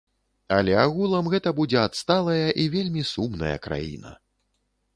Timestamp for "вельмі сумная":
2.77-3.55